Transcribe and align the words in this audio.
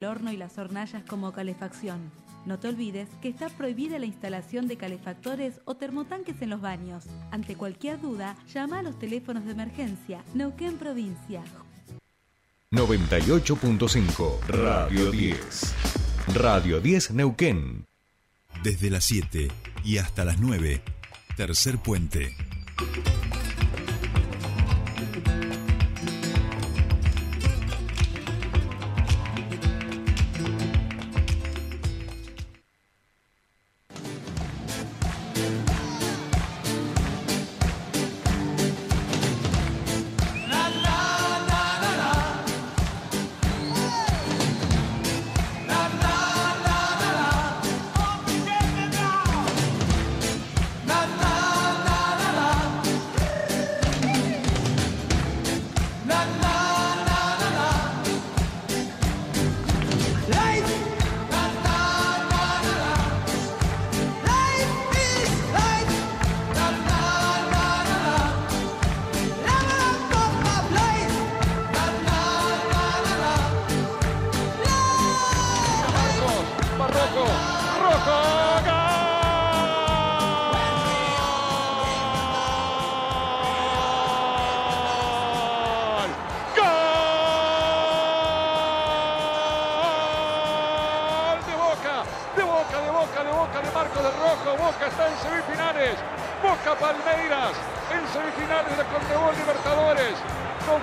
el 0.00 0.06
horno 0.06 0.32
y 0.32 0.38
las 0.38 0.56
hornallas 0.56 1.02
como 1.06 1.30
calefacción. 1.30 2.10
No 2.46 2.58
te 2.58 2.68
olvides 2.68 3.06
que 3.20 3.28
está 3.28 3.50
prohibida 3.50 3.98
la 3.98 4.06
instalación 4.06 4.66
de 4.66 4.78
calefactores 4.78 5.60
o 5.66 5.74
termotanques 5.74 6.40
en 6.40 6.48
los 6.48 6.62
baños. 6.62 7.04
Ante 7.30 7.54
cualquier 7.54 8.00
duda, 8.00 8.34
llama 8.50 8.78
a 8.78 8.82
los 8.82 8.98
teléfonos 8.98 9.44
de 9.44 9.52
emergencia. 9.52 10.24
Neuquén 10.32 10.78
Provincia. 10.78 11.42
98.5 12.70 14.40
Radio 14.48 15.10
10. 15.10 15.74
Radio 16.34 16.80
10 16.80 17.10
Neuquén. 17.10 17.84
Desde 18.62 18.88
las 18.88 19.04
7 19.04 19.48
y 19.84 19.98
hasta 19.98 20.24
las 20.24 20.40
9. 20.40 20.80
Tercer 21.36 21.76
puente. 21.76 22.34
Bye. 35.40 35.89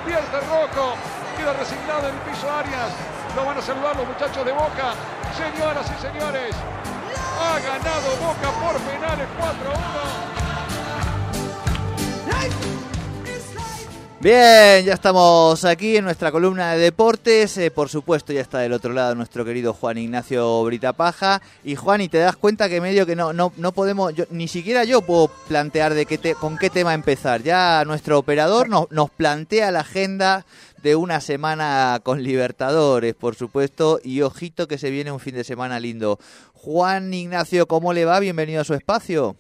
pierde 0.08 0.40
Rocco, 0.48 0.96
queda 1.36 1.52
resignado 1.54 2.08
en 2.08 2.16
el 2.16 2.22
piso 2.22 2.50
Arias, 2.50 2.94
lo 3.36 3.44
van 3.46 3.58
a 3.58 3.62
saludar 3.62 3.94
los 3.98 4.08
muchachos 4.08 4.46
de 4.46 4.54
Boca, 4.54 4.94
señoras 5.36 5.86
y 5.86 6.02
señores, 6.02 6.56
ha 7.42 7.60
ganado 7.60 8.16
Boca 8.22 8.50
por 8.62 8.80
penales 8.82 9.28
4-1. 9.38 10.38
Bien, 14.20 14.84
ya 14.84 14.96
estamos 14.96 15.64
aquí 15.64 15.98
en 15.98 16.04
nuestra 16.04 16.32
columna 16.32 16.72
de 16.72 16.80
deportes. 16.80 17.56
Eh, 17.60 17.70
por 17.70 17.88
supuesto, 17.88 18.34
ya 18.34 18.42
está 18.42 18.58
del 18.58 18.74
otro 18.74 18.92
lado 18.92 19.14
nuestro 19.14 19.46
querido 19.46 19.74
Juan 19.74 20.00
Ignacio 20.00 20.64
Britapaja. 20.64 21.40
Y 21.64 21.76
Juan, 21.76 22.02
y 22.02 22.10
te 22.10 22.18
das 22.18 22.36
cuenta 22.36 22.68
que 22.68 22.82
medio 22.82 23.06
que 23.06 23.16
no, 23.16 23.32
no, 23.32 23.54
no 23.58 23.72
podemos, 23.74 24.14
ni 24.32 24.48
siquiera 24.48 24.86
yo 24.86 25.04
puedo 25.04 25.28
plantear 25.48 25.94
de 25.94 26.08
qué 26.08 26.18
te, 26.18 26.34
con 26.34 26.58
qué 26.58 26.72
tema 26.72 26.96
empezar. 26.96 27.44
Ya 27.44 27.84
nuestro 27.86 28.18
operador 28.18 28.70
nos 28.70 29.10
plantea 29.12 29.70
la 29.70 29.82
agenda 29.82 30.48
de 30.82 30.96
una 30.96 31.22
semana 31.22 32.00
con 32.02 32.24
Libertadores, 32.24 33.14
por 33.14 33.36
supuesto, 33.36 34.00
y 34.04 34.24
ojito 34.24 34.68
que 34.68 34.80
se 34.80 34.90
viene 34.90 35.12
un 35.12 35.20
fin 35.20 35.36
de 35.36 35.44
semana 35.44 35.80
lindo. 35.80 36.18
Juan 36.54 37.14
Ignacio, 37.14 37.68
¿cómo 37.68 37.94
le 37.94 38.06
va? 38.06 38.20
Bienvenido 38.20 38.62
a 38.62 38.66
su 38.66 38.74
espacio. 38.74 39.36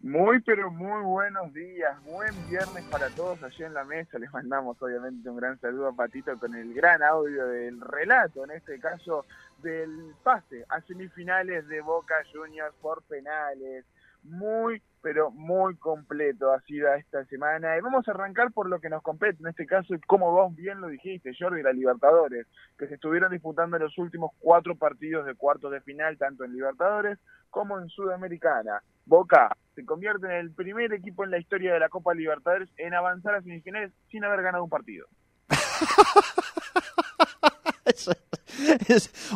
Muy, 0.00 0.40
pero 0.42 0.70
muy 0.70 1.02
buenos 1.02 1.52
días. 1.52 2.00
Buen 2.04 2.32
viernes 2.48 2.84
para 2.84 3.08
todos 3.10 3.42
allí 3.42 3.64
en 3.64 3.74
la 3.74 3.82
mesa. 3.82 4.16
Les 4.20 4.32
mandamos 4.32 4.80
obviamente 4.80 5.28
un 5.28 5.36
gran 5.36 5.58
saludo 5.60 5.88
a 5.88 5.92
Patito 5.92 6.38
con 6.38 6.54
el 6.54 6.72
gran 6.72 7.02
audio 7.02 7.48
del 7.48 7.80
relato, 7.80 8.44
en 8.44 8.52
este 8.52 8.78
caso 8.78 9.26
del 9.60 10.14
pase 10.22 10.64
a 10.68 10.80
semifinales 10.82 11.66
de 11.66 11.80
Boca 11.80 12.14
Juniors 12.32 12.76
por 12.80 13.02
penales. 13.02 13.84
Muy, 14.22 14.80
pero 15.02 15.30
muy 15.30 15.76
completo 15.76 16.52
ha 16.52 16.60
sido 16.62 16.92
esta 16.94 17.24
semana. 17.26 17.76
Y 17.76 17.80
vamos 17.80 18.06
a 18.08 18.12
arrancar 18.12 18.52
por 18.52 18.68
lo 18.68 18.80
que 18.80 18.88
nos 18.88 19.02
compete, 19.02 19.38
en 19.40 19.48
este 19.48 19.66
caso, 19.66 19.94
como 20.06 20.32
vos 20.32 20.54
bien 20.54 20.80
lo 20.80 20.88
dijiste, 20.88 21.32
Jordi, 21.38 21.62
la 21.62 21.72
Libertadores, 21.72 22.46
que 22.78 22.88
se 22.88 22.94
estuvieron 22.94 23.32
disputando 23.32 23.78
los 23.78 23.96
últimos 23.98 24.32
cuatro 24.38 24.76
partidos 24.76 25.26
de 25.26 25.34
cuartos 25.34 25.72
de 25.72 25.80
final, 25.80 26.16
tanto 26.18 26.44
en 26.44 26.52
Libertadores 26.52 27.18
como 27.50 27.78
en 27.78 27.88
Sudamericana. 27.88 28.82
Boca 29.06 29.56
se 29.74 29.84
convierte 29.84 30.26
en 30.26 30.32
el 30.32 30.52
primer 30.52 30.92
equipo 30.92 31.24
en 31.24 31.30
la 31.30 31.38
historia 31.38 31.72
de 31.72 31.80
la 31.80 31.88
Copa 31.88 32.14
Libertadores 32.14 32.68
en 32.76 32.94
avanzar 32.94 33.34
a 33.34 33.42
semifinales 33.42 33.92
sin 34.10 34.24
haber 34.24 34.42
ganado 34.42 34.64
un 34.64 34.70
partido. 34.70 35.06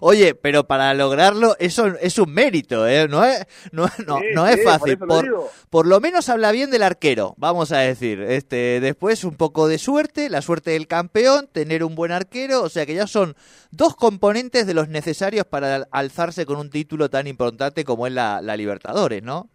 oye, 0.00 0.34
pero 0.34 0.66
para 0.66 0.94
lograrlo 0.94 1.56
eso 1.58 1.86
es 2.00 2.18
un 2.18 2.32
mérito, 2.32 2.86
¿eh? 2.86 3.08
No 3.08 3.24
es, 3.24 3.44
no, 3.72 3.88
no, 4.06 4.46
es 4.46 4.62
fácil. 4.64 4.98
Por, 4.98 5.86
lo 5.86 6.00
menos 6.00 6.28
habla 6.28 6.52
bien 6.52 6.70
del 6.70 6.82
arquero, 6.82 7.34
vamos 7.36 7.72
a 7.72 7.78
decir. 7.78 8.20
Este, 8.20 8.80
después 8.80 9.24
un 9.24 9.34
poco 9.34 9.68
de 9.68 9.78
suerte, 9.78 10.28
la 10.28 10.42
suerte 10.42 10.72
del 10.72 10.86
campeón, 10.86 11.48
tener 11.50 11.84
un 11.84 11.94
buen 11.94 12.12
arquero, 12.12 12.62
o 12.62 12.68
sea 12.68 12.86
que 12.86 12.94
ya 12.94 13.06
son 13.06 13.36
dos 13.70 13.96
componentes 13.96 14.66
de 14.66 14.74
los 14.74 14.88
necesarios 14.88 15.46
para 15.46 15.88
alzarse 15.90 16.46
con 16.46 16.58
un 16.58 16.70
título 16.70 17.10
tan 17.10 17.26
importante 17.26 17.84
como 17.84 18.06
es 18.06 18.12
la, 18.12 18.40
la 18.42 18.56
Libertadores, 18.56 19.22
¿no? 19.22 19.48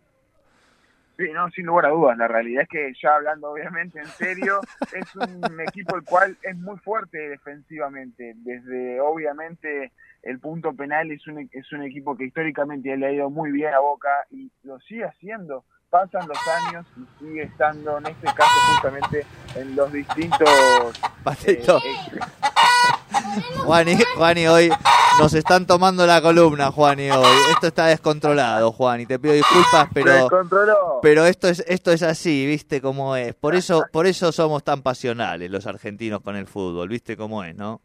Sí, 1.17 1.23
no, 1.33 1.49
sin 1.49 1.65
lugar 1.65 1.87
a 1.87 1.89
dudas. 1.89 2.17
La 2.17 2.27
realidad 2.27 2.63
es 2.63 2.69
que 2.69 2.93
ya 3.01 3.15
hablando 3.15 3.51
obviamente 3.51 3.99
en 3.99 4.05
serio, 4.05 4.61
es 4.93 5.15
un 5.15 5.59
equipo 5.61 5.95
el 5.95 6.03
cual 6.03 6.37
es 6.43 6.55
muy 6.55 6.77
fuerte 6.77 7.17
defensivamente. 7.29 8.33
Desde 8.37 9.01
obviamente 9.01 9.91
el 10.21 10.39
punto 10.39 10.73
penal 10.73 11.11
es 11.11 11.25
un, 11.27 11.49
es 11.51 11.71
un 11.71 11.83
equipo 11.83 12.15
que 12.15 12.25
históricamente 12.25 12.95
le 12.95 13.07
ha 13.07 13.11
ido 13.11 13.29
muy 13.31 13.51
bien 13.51 13.73
a 13.73 13.79
Boca 13.79 14.09
y 14.29 14.51
lo 14.63 14.79
sigue 14.81 15.05
haciendo. 15.05 15.65
Pasan 15.89 16.27
los 16.27 16.37
años 16.47 16.85
y 16.97 17.25
sigue 17.25 17.43
estando 17.43 17.97
en 17.97 18.07
este 18.07 18.25
caso 18.25 18.59
justamente 18.73 19.25
en 19.55 19.75
los 19.75 19.91
distintos... 19.91 20.49
Eh, 21.47 21.63
Juani, 23.65 23.95
Juani, 24.15 24.47
hoy 24.47 24.69
nos 25.19 25.33
están 25.33 25.65
tomando 25.65 26.05
la 26.05 26.21
columna, 26.21 26.71
Juani, 26.71 27.09
hoy. 27.09 27.25
Esto 27.51 27.67
está 27.67 27.87
descontrolado, 27.87 28.71
Juani. 28.71 29.05
Te 29.05 29.19
pido 29.19 29.33
disculpas, 29.33 29.89
pero 29.93 30.29
pero 31.01 31.25
esto 31.25 31.47
es 31.47 31.63
esto 31.67 31.91
es 31.91 32.03
así, 32.03 32.45
¿viste 32.45 32.81
cómo 32.81 33.15
es? 33.15 33.33
Por 33.35 33.55
eso 33.55 33.85
por 33.91 34.07
eso 34.07 34.31
somos 34.31 34.63
tan 34.63 34.81
pasionales 34.81 35.49
los 35.51 35.67
argentinos 35.67 36.21
con 36.21 36.35
el 36.35 36.47
fútbol, 36.47 36.89
¿viste 36.89 37.17
cómo 37.17 37.43
es, 37.43 37.55
no? 37.55 37.81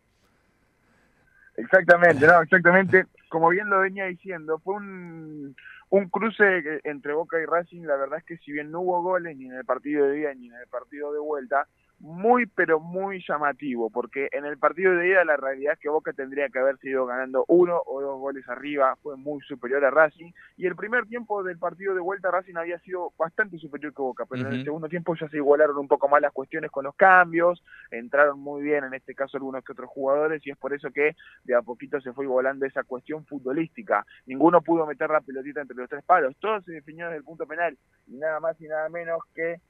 Exactamente, 1.57 2.27
no, 2.27 2.43
exactamente. 2.43 3.07
Como 3.29 3.49
bien 3.49 3.69
lo 3.69 3.81
venía 3.81 4.07
diciendo, 4.07 4.59
fue 4.59 4.75
un, 4.75 5.57
un 5.91 6.09
cruce 6.09 6.81
entre 6.85 7.13
Boca 7.13 7.39
y 7.41 7.47
Racing. 7.47 7.83
La 7.83 7.97
verdad 7.97 8.19
es 8.19 8.25
que 8.25 8.39
si 8.39 8.53
bien 8.53 8.71
no 8.71 8.81
hubo 8.81 9.03
goles 9.03 9.37
ni 9.37 9.47
en 9.47 9.55
el 9.55 9.65
partido 9.65 10.07
de 10.07 10.15
día 10.15 10.35
ni 10.35 10.49
en 10.49 10.55
el 10.55 10.67
partido 10.69 11.13
de 11.13 11.19
vuelta, 11.19 11.67
muy 12.03 12.47
pero 12.47 12.81
muy 12.81 13.25
llamativo, 13.27 13.89
porque 13.89 14.29
en 14.33 14.45
el 14.45 14.59
partido 14.59 14.93
de 14.97 15.09
ida 15.09 15.25
la 15.25 15.37
realidad 15.37 15.75
es 15.75 15.79
que 15.79 15.89
Boca 15.89 16.13
tendría 16.13 16.49
que 16.49 16.59
haber 16.59 16.77
sido 16.79 17.07
ganando 17.07 17.45
uno 17.47 17.81
o 17.87 18.03
dos 18.03 18.19
goles 18.19 18.47
arriba, 18.49 18.97
fue 19.03 19.17
muy 19.17 19.41
superior 19.43 19.85
a 19.85 19.91
Racing, 19.91 20.33
y 20.57 20.67
el 20.67 20.75
primer 20.75 21.07
tiempo 21.07 21.45
del 21.45 21.59
partido 21.59 21.95
de 21.95 22.01
vuelta 22.01 22.33
Racing 22.33 22.57
había 22.57 22.81
sido 22.81 23.13
bastante 23.17 23.57
superior 23.59 23.95
que 23.95 24.03
Boca, 24.03 24.27
pero 24.27 24.49
en 24.49 24.53
el 24.53 24.65
segundo 24.65 24.89
tiempo 24.89 25.15
ya 25.15 25.29
se 25.29 25.37
igualaron 25.37 25.79
un 25.79 25.87
poco 25.87 26.09
más 26.09 26.21
las 26.21 26.33
cuestiones 26.33 26.73
con 26.73 26.85
los 26.85 26.97
cambios, 26.97 27.63
entraron 27.93 28.41
muy 28.41 28.63
bien 28.63 28.83
en 28.83 28.95
este 28.95 29.15
caso 29.15 29.37
algunos 29.37 29.65
que 29.65 29.71
otros 29.71 29.89
jugadores, 29.89 30.45
y 30.45 30.51
es 30.51 30.59
por 30.59 30.75
eso 30.75 30.91
que 30.91 31.15
de 31.45 31.55
a 31.55 31.63
poquito 31.63 32.01
se 32.01 32.13
fue 32.13 32.25
igualando 32.25 32.67
esa 32.67 32.83
cuestión 32.83 33.25
futbolística, 33.27 34.05
ninguno 34.27 34.61
pudo 34.61 34.87
meter 34.87 35.09
la 35.09 35.21
pelotita 35.21 35.61
entre 35.61 35.77
los 35.77 35.89
tres 35.89 36.03
palos, 36.03 36.35
todo 36.41 36.61
se 36.63 36.73
definió 36.73 37.07
desde 37.07 37.19
el 37.19 37.25
punto 37.25 37.47
penal, 37.47 37.79
y 38.09 38.17
nada 38.17 38.41
más 38.41 38.61
y 38.61 38.67
nada 38.67 38.89
menos 38.89 39.21
que 39.37 39.61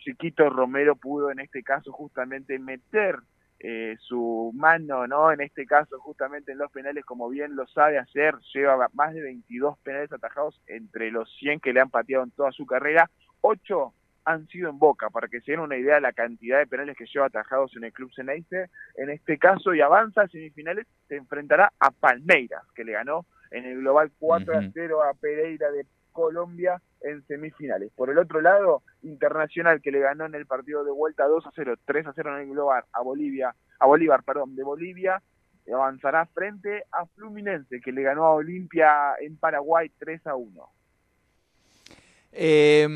Chiquito 0.00 0.48
Romero 0.50 0.96
pudo 0.96 1.30
en 1.30 1.40
este 1.40 1.62
caso 1.62 1.92
justamente 1.92 2.58
meter 2.58 3.20
eh, 3.60 3.96
su 4.00 4.52
mano, 4.54 5.06
¿no? 5.06 5.30
En 5.32 5.42
este 5.42 5.66
caso 5.66 5.98
justamente 6.00 6.52
en 6.52 6.58
los 6.58 6.72
penales 6.72 7.04
como 7.04 7.28
bien 7.28 7.56
lo 7.56 7.66
sabe 7.68 7.98
hacer, 7.98 8.34
lleva 8.54 8.88
más 8.94 9.14
de 9.14 9.20
22 9.20 9.78
penales 9.80 10.12
atajados 10.12 10.60
entre 10.66 11.10
los 11.10 11.30
100 11.38 11.60
que 11.60 11.72
le 11.72 11.80
han 11.80 11.90
pateado 11.90 12.24
en 12.24 12.30
toda 12.30 12.52
su 12.52 12.64
carrera, 12.66 13.10
8 13.42 13.94
han 14.24 14.46
sido 14.48 14.70
en 14.70 14.78
Boca, 14.78 15.10
para 15.10 15.28
que 15.28 15.40
se 15.40 15.52
den 15.52 15.60
una 15.60 15.76
idea 15.76 15.96
de 15.96 16.00
la 16.02 16.12
cantidad 16.12 16.58
de 16.58 16.66
penales 16.66 16.96
que 16.96 17.06
lleva 17.06 17.26
atajados 17.26 17.74
en 17.76 17.84
el 17.84 17.92
club 17.92 18.12
Ceneice. 18.14 18.70
En 18.96 19.10
este 19.10 19.38
caso, 19.38 19.74
y 19.74 19.80
avanza 19.80 20.22
a 20.22 20.28
semifinales, 20.28 20.86
se 21.08 21.16
enfrentará 21.16 21.72
a 21.78 21.90
Palmeiras, 21.90 22.62
que 22.74 22.84
le 22.84 22.92
ganó 22.92 23.26
en 23.50 23.64
el 23.64 23.78
global 23.78 24.10
4 24.18 24.58
a 24.58 24.62
0 24.72 25.02
a 25.02 25.14
Pereira 25.14 25.70
de 25.70 25.86
Colombia 26.12 26.80
en 27.00 27.24
semifinales. 27.26 27.90
Por 27.94 28.10
el 28.10 28.18
otro 28.18 28.40
lado, 28.40 28.82
Internacional 29.02 29.80
que 29.80 29.90
le 29.90 30.00
ganó 30.00 30.26
en 30.26 30.34
el 30.34 30.46
partido 30.46 30.84
de 30.84 30.90
vuelta 30.90 31.26
2 31.26 31.46
a 31.46 31.50
0, 31.54 31.74
3 31.84 32.06
a 32.06 32.12
0 32.14 32.36
en 32.36 32.42
el 32.42 32.50
global 32.50 32.84
a 32.92 33.00
Bolivia, 33.00 33.54
a 33.78 33.86
Bolívar, 33.86 34.22
perdón, 34.22 34.54
de 34.56 34.62
Bolivia 34.62 35.22
avanzará 35.74 36.26
frente 36.26 36.84
a 36.92 37.06
Fluminense 37.06 37.80
que 37.80 37.92
le 37.92 38.02
ganó 38.02 38.24
a 38.24 38.34
Olimpia 38.34 39.14
en 39.20 39.36
Paraguay 39.36 39.90
3 39.98 40.26
a 40.26 40.34
1. 40.34 40.68
Eh, 42.32 42.86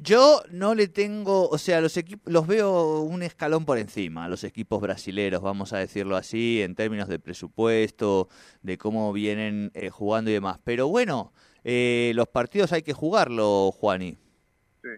yo 0.00 0.42
no 0.50 0.74
le 0.74 0.88
tengo, 0.88 1.48
o 1.48 1.58
sea, 1.58 1.80
los 1.80 1.96
equipos 1.96 2.32
los 2.32 2.46
veo 2.46 3.00
un 3.00 3.22
escalón 3.22 3.66
por 3.66 3.78
encima, 3.78 4.28
los 4.28 4.44
equipos 4.44 4.80
brasileros, 4.80 5.42
vamos 5.42 5.72
a 5.72 5.78
decirlo 5.78 6.16
así, 6.16 6.62
en 6.62 6.74
términos 6.74 7.08
de 7.08 7.18
presupuesto, 7.18 8.28
de 8.62 8.78
cómo 8.78 9.12
vienen 9.12 9.70
eh, 9.74 9.90
jugando 9.90 10.30
y 10.30 10.34
demás. 10.34 10.58
Pero 10.64 10.88
bueno, 10.88 11.32
eh, 11.62 12.12
los 12.14 12.28
partidos 12.28 12.72
hay 12.72 12.82
que 12.82 12.94
jugarlo, 12.94 13.70
Juani. 13.72 14.16
Sí. 14.82 14.88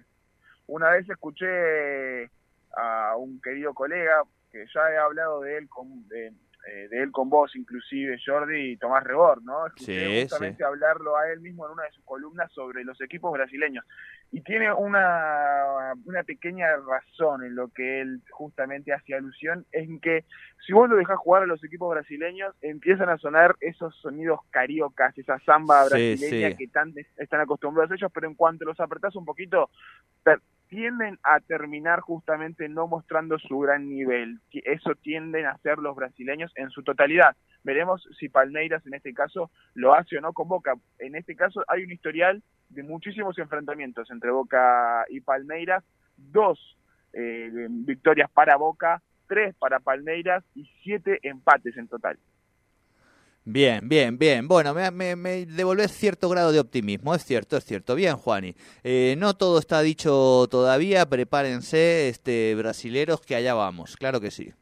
Una 0.66 0.90
vez 0.90 1.08
escuché 1.08 2.30
a 2.76 3.16
un 3.16 3.40
querido 3.40 3.74
colega 3.74 4.22
que 4.52 4.64
ya 4.72 4.80
he 4.92 4.96
hablado 4.96 5.40
de 5.40 5.58
él 5.58 5.68
con, 5.68 6.06
de, 6.08 6.32
eh, 6.68 6.88
de 6.88 7.02
él 7.02 7.12
con 7.12 7.30
vos, 7.30 7.54
inclusive 7.54 8.18
Jordi 8.24 8.72
y 8.72 8.76
Tomás 8.76 9.04
Rebor, 9.04 9.42
¿no? 9.42 9.66
Escuché 9.66 10.22
justamente 10.22 10.64
hablarlo 10.64 11.16
a 11.16 11.30
él 11.30 11.40
mismo 11.40 11.64
en 11.66 11.72
una 11.72 11.84
de 11.84 11.92
sus 11.92 12.04
columnas 12.04 12.50
sobre 12.52 12.82
los 12.82 13.00
equipos 13.00 13.32
brasileños. 13.32 13.84
Y 14.32 14.40
tiene 14.40 14.72
una, 14.72 15.94
una 16.04 16.24
pequeña 16.24 16.66
razón 16.76 17.44
en 17.44 17.54
lo 17.54 17.68
que 17.68 18.00
él 18.00 18.20
justamente 18.30 18.92
hace 18.92 19.14
alusión, 19.14 19.64
en 19.70 20.00
que 20.00 20.24
si 20.66 20.72
vos 20.72 20.88
lo 20.88 20.96
dejás 20.96 21.18
jugar 21.18 21.44
a 21.44 21.46
los 21.46 21.62
equipos 21.62 21.88
brasileños, 21.90 22.52
empiezan 22.60 23.10
a 23.10 23.18
sonar 23.18 23.54
esos 23.60 23.94
sonidos 23.96 24.40
cariocas, 24.50 25.16
esa 25.16 25.38
samba 25.40 25.84
brasileña 25.84 26.56
que 26.56 26.66
tan, 26.66 26.92
están 27.16 27.40
acostumbrados 27.40 27.92
ellos, 27.92 28.10
pero 28.12 28.26
en 28.26 28.34
cuanto 28.34 28.64
los 28.64 28.80
apretás 28.80 29.14
un 29.14 29.24
poquito, 29.24 29.70
tienden 30.68 31.18
a 31.22 31.40
terminar 31.40 32.00
justamente 32.00 32.68
no 32.68 32.86
mostrando 32.86 33.38
su 33.38 33.58
gran 33.58 33.88
nivel. 33.88 34.40
Eso 34.52 34.94
tienden 34.94 35.46
a 35.46 35.52
hacer 35.52 35.78
los 35.78 35.94
brasileños 35.94 36.52
en 36.56 36.70
su 36.70 36.82
totalidad. 36.82 37.36
Veremos 37.62 38.06
si 38.18 38.28
Palmeiras 38.28 38.86
en 38.86 38.94
este 38.94 39.12
caso 39.14 39.50
lo 39.74 39.94
hace 39.94 40.18
o 40.18 40.20
no 40.20 40.32
con 40.32 40.48
Boca. 40.48 40.74
En 40.98 41.16
este 41.16 41.36
caso 41.36 41.64
hay 41.68 41.84
un 41.84 41.92
historial 41.92 42.42
de 42.68 42.82
muchísimos 42.82 43.38
enfrentamientos 43.38 44.10
entre 44.10 44.30
Boca 44.30 45.04
y 45.08 45.20
Palmeiras, 45.20 45.84
dos 46.16 46.76
eh, 47.12 47.50
victorias 47.68 48.30
para 48.30 48.56
Boca, 48.56 49.02
tres 49.28 49.54
para 49.56 49.80
Palmeiras 49.80 50.44
y 50.54 50.64
siete 50.82 51.18
empates 51.22 51.76
en 51.76 51.88
total. 51.88 52.18
Bien, 53.48 53.88
bien, 53.88 54.18
bien. 54.18 54.48
Bueno, 54.48 54.74
me, 54.74 54.90
me, 54.90 55.14
me, 55.14 55.46
cierto 55.86 56.28
grado 56.28 56.50
de 56.50 56.58
optimismo, 56.58 57.14
es 57.14 57.24
cierto, 57.24 57.56
es 57.56 57.64
cierto. 57.64 57.94
Bien, 57.94 58.16
Juani. 58.16 58.56
Eh, 58.82 59.14
no 59.18 59.34
todo 59.34 59.60
está 59.60 59.82
dicho 59.82 60.48
todavía, 60.50 61.06
prepárense, 61.06 62.08
este, 62.08 62.56
brasileros, 62.56 63.20
que 63.20 63.36
allá 63.36 63.54
vamos, 63.54 63.96
claro 63.96 64.20
que 64.20 64.32
sí. 64.32 64.52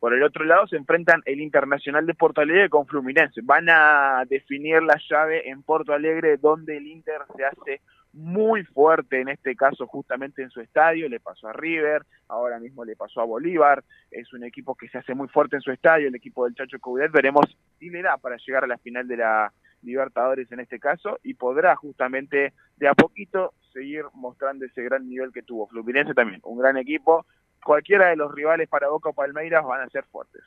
Por 0.00 0.14
el 0.14 0.22
otro 0.22 0.46
lado 0.46 0.66
se 0.66 0.76
enfrentan 0.76 1.20
el 1.26 1.38
Internacional 1.42 2.06
de 2.06 2.14
Porto 2.14 2.40
Alegre 2.40 2.70
con 2.70 2.86
Fluminense. 2.86 3.42
Van 3.44 3.68
a 3.68 4.22
definir 4.26 4.82
la 4.82 4.98
llave 5.10 5.46
en 5.50 5.62
Porto 5.62 5.92
Alegre, 5.92 6.38
donde 6.38 6.78
el 6.78 6.86
Inter 6.86 7.20
se 7.36 7.44
hace 7.44 7.82
muy 8.16 8.64
fuerte 8.64 9.20
en 9.20 9.28
este 9.28 9.54
caso 9.54 9.86
justamente 9.86 10.42
en 10.42 10.50
su 10.50 10.60
estadio, 10.60 11.08
le 11.08 11.20
pasó 11.20 11.48
a 11.48 11.52
River, 11.52 12.02
ahora 12.28 12.58
mismo 12.58 12.84
le 12.84 12.96
pasó 12.96 13.20
a 13.20 13.24
Bolívar, 13.24 13.84
es 14.10 14.32
un 14.32 14.42
equipo 14.42 14.74
que 14.74 14.88
se 14.88 14.98
hace 14.98 15.14
muy 15.14 15.28
fuerte 15.28 15.56
en 15.56 15.62
su 15.62 15.70
estadio, 15.70 16.08
el 16.08 16.14
equipo 16.14 16.44
del 16.44 16.54
Chacho 16.54 16.78
Coudet, 16.80 17.12
veremos 17.12 17.44
si 17.78 17.90
le 17.90 18.02
da 18.02 18.16
para 18.16 18.36
llegar 18.38 18.64
a 18.64 18.66
la 18.66 18.78
final 18.78 19.06
de 19.06 19.18
la 19.18 19.52
Libertadores 19.82 20.50
en 20.50 20.60
este 20.60 20.80
caso 20.80 21.18
y 21.22 21.34
podrá 21.34 21.76
justamente 21.76 22.54
de 22.76 22.88
a 22.88 22.94
poquito 22.94 23.52
seguir 23.72 24.04
mostrando 24.14 24.64
ese 24.64 24.82
gran 24.82 25.06
nivel 25.08 25.32
que 25.32 25.42
tuvo 25.42 25.68
Fluminense 25.68 26.14
también, 26.14 26.40
un 26.44 26.58
gran 26.58 26.78
equipo 26.78 27.26
cualquiera 27.66 28.08
de 28.08 28.16
los 28.16 28.32
rivales 28.32 28.68
para 28.68 28.88
Boca 28.88 29.10
o 29.10 29.12
Palmeiras 29.12 29.64
van 29.64 29.82
a 29.82 29.90
ser 29.90 30.04
fuertes. 30.04 30.42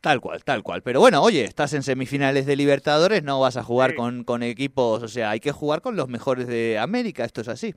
Tal 0.00 0.20
cual, 0.20 0.42
tal 0.42 0.62
cual. 0.62 0.82
Pero 0.82 1.00
bueno, 1.00 1.22
oye, 1.22 1.44
estás 1.44 1.74
en 1.74 1.82
semifinales 1.82 2.46
de 2.46 2.56
Libertadores, 2.56 3.22
no 3.22 3.38
vas 3.38 3.58
a 3.58 3.62
jugar 3.62 3.94
con, 3.94 4.24
con 4.24 4.42
equipos, 4.42 5.02
o 5.02 5.08
sea, 5.08 5.30
hay 5.30 5.40
que 5.40 5.52
jugar 5.52 5.82
con 5.82 5.96
los 5.96 6.08
mejores 6.08 6.48
de 6.48 6.78
América, 6.78 7.24
esto 7.24 7.42
es 7.42 7.48
así. 7.48 7.74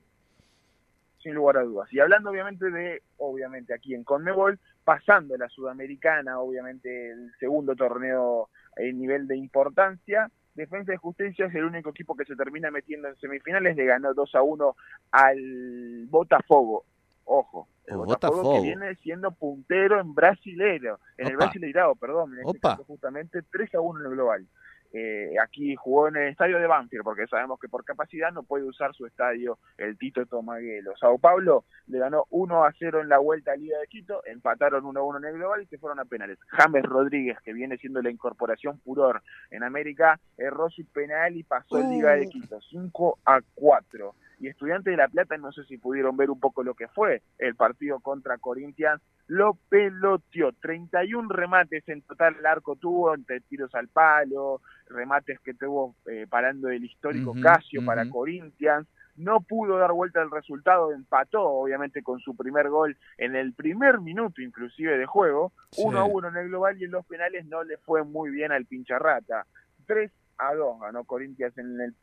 Sin 1.22 1.34
lugar 1.34 1.58
a 1.58 1.64
dudas. 1.64 1.92
Y 1.92 2.00
hablando 2.00 2.30
obviamente 2.30 2.72
de, 2.72 3.02
obviamente 3.18 3.74
aquí 3.74 3.94
en 3.94 4.06
Conmebol, 4.06 4.58
pasando 4.86 5.36
la 5.36 5.50
Sudamericana, 5.50 6.40
obviamente 6.40 7.12
el 7.12 7.34
segundo 7.38 7.76
torneo 7.76 8.48
en 8.78 8.98
nivel 8.98 9.28
de 9.28 9.36
importancia, 9.36 10.32
Defensa 10.56 10.94
de 10.94 10.98
Justicia 10.98 11.46
es 11.46 11.56
el 11.56 11.66
único 11.66 11.90
equipo 11.90 12.16
que 12.16 12.26
se 12.26 12.36
termina 12.36 12.72
metiendo 12.72 13.08
en 13.08 13.16
semifinales, 13.18 13.76
le 13.76 13.86
ganó 13.86 14.14
2 14.14 14.36
a 14.36 14.42
1 14.42 14.76
al 15.12 16.08
Botafogo. 16.10 16.86
Ojo, 17.26 17.68
el 17.90 17.98
Botafogo, 17.98 18.56
que 18.56 18.68
viene 18.68 18.96
siendo 18.96 19.32
puntero 19.32 20.00
en 20.00 20.14
brasilero, 20.14 21.00
en 21.18 21.28
el 21.28 21.38
brasileirado, 21.38 21.96
perdón, 21.96 22.34
en 22.34 22.48
este 22.48 22.60
caso 22.60 22.84
justamente 22.86 23.42
3 23.52 23.76
a 23.76 23.82
1 23.82 24.00
en 24.00 24.06
el 24.06 24.12
global. 24.12 24.48
Eh, 24.92 25.36
aquí 25.44 25.76
jugó 25.76 26.08
en 26.08 26.16
el 26.16 26.30
estadio 26.30 26.58
de 26.58 26.66
Banfield, 26.66 27.04
porque 27.04 27.28
sabemos 27.28 27.60
que 27.60 27.70
por 27.70 27.86
capacidad 27.86 28.32
no 28.32 28.44
puede 28.44 28.64
usar 28.64 28.96
su 28.96 29.06
estadio 29.06 29.60
el 29.78 29.98
Tito 29.98 30.26
Tomaguelo. 30.26 30.96
Sao 30.98 31.20
Paulo 31.20 31.66
le 31.88 32.00
ganó 32.00 32.26
1 32.32 32.66
a 32.66 32.74
0 32.78 33.02
en 33.02 33.10
la 33.10 33.20
vuelta 33.20 33.52
a 33.52 33.56
Liga 33.56 33.78
de 33.78 33.88
Quito, 33.88 34.24
empataron 34.26 34.86
1 34.86 35.00
a 35.00 35.04
1 35.04 35.18
en 35.20 35.26
el 35.26 35.34
global 35.34 35.62
y 35.62 35.68
se 35.68 35.78
fueron 35.78 36.00
a 36.00 36.06
penales. 36.06 36.40
James 36.48 36.84
Rodríguez, 36.84 37.38
que 37.44 37.54
viene 37.54 37.78
siendo 37.78 38.02
la 38.02 38.10
incorporación 38.10 38.80
furor 38.80 39.22
en 39.52 39.64
América, 39.64 40.20
erró 40.38 40.70
su 40.72 40.84
penal 40.86 41.38
y 41.38 41.44
pasó 41.44 41.78
en 41.78 41.92
Liga 41.92 42.14
de. 42.14 42.30
Quito, 42.30 42.60
5 42.62 43.20
a 43.26 43.42
4 43.56 44.16
y 44.40 44.48
Estudiantes 44.48 44.92
de 44.92 44.98
La 44.98 45.08
Plata, 45.08 45.38
no 45.38 45.52
sé 45.52 45.64
si 45.66 45.78
pudieron 45.78 46.16
ver 46.16 46.30
un 46.30 46.40
poco 46.40 46.64
lo 46.64 46.74
que 46.74 46.88
fue 46.88 47.22
el 47.38 47.56
partido 47.56 48.00
contra 48.00 48.38
Corinthians, 48.38 49.02
lo 49.28 49.58
peloteó, 49.70 50.54
31 50.54 51.30
remates 51.30 51.88
en 51.88 52.02
total 52.02 52.36
el 52.40 52.46
arco 52.46 52.76
tuvo, 52.76 53.14
entre 53.14 53.42
tiros 53.42 53.74
al 53.76 53.90
palo, 53.90 54.62
remates 54.88 55.40
que 55.42 55.54
tuvo 55.54 55.96
eh, 56.10 56.26
parando 56.30 56.70
el 56.70 56.84
histórico 56.84 57.36
Casio 57.42 57.86
para 57.86 58.10
Corinthians, 58.10 58.88
no 59.18 59.42
pudo 59.42 59.78
dar 59.78 59.92
vuelta 59.92 60.22
al 60.22 60.32
resultado, 60.32 60.94
empató 60.94 61.44
obviamente 61.44 62.02
con 62.02 62.20
su 62.22 62.36
primer 62.38 62.70
gol 62.70 62.98
en 63.18 63.36
el 63.36 63.54
primer 63.54 64.00
minuto 64.00 64.42
inclusive 64.42 64.98
de 64.98 65.06
juego, 65.06 65.52
1 65.78 66.00
a 66.00 66.06
1 66.06 66.28
en 66.30 66.38
el 66.38 66.48
global 66.48 66.82
y 66.82 66.86
en 66.86 66.92
los 66.92 67.06
penales 67.06 67.46
no 67.46 67.64
le 67.64 67.78
fue 67.78 68.04
muy 68.04 68.32
bien 68.32 68.52
al 68.54 68.66
pincharrata. 68.66 69.46
3 69.86 70.10
a 70.40 70.54
2 70.56 70.80
ganó 70.80 71.04
Corinthians 71.04 71.54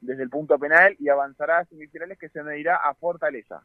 desde 0.01 0.23
el 0.23 0.31
punto 0.31 0.59
penal 0.59 0.95
y 0.99 1.09
avanzará 1.09 1.59
a 1.59 1.65
semifinales 1.65 2.19
que 2.19 2.29
se 2.29 2.43
medirá 2.43 2.77
a 2.77 2.95
Fortaleza. 2.95 3.63